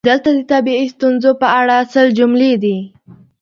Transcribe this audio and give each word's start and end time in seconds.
دلته 0.09 0.29
د 0.37 0.39
طبیعي 0.53 0.87
ستونزو 0.95 1.31
په 1.41 1.47
اړه 1.59 1.75
سل 1.93 2.07
جملې 2.19 2.53
دي: 2.63 2.77